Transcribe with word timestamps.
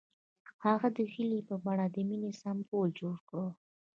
هغه 0.65 0.87
د 0.97 0.99
هیلې 1.13 1.39
په 1.49 1.55
بڼه 1.65 1.85
د 1.89 1.97
مینې 2.09 2.31
سمبول 2.41 2.89
جوړ 2.99 3.17
کړ. 3.29 3.45